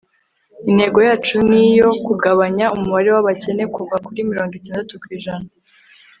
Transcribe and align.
intego 0.69 0.99
yacu 1.07 1.35
ni 1.49 1.59
iyo 1.69 1.89
kugabanya 2.05 2.65
umubare 2.75 3.09
w'abakene 3.15 3.63
kuva 3.75 3.95
kuri 4.05 4.27
mirongo 4.29 4.53
itandatu 4.59 4.93
ku 5.01 5.07
ijana 5.17 5.47